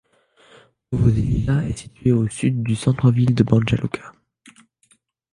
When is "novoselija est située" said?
0.91-2.11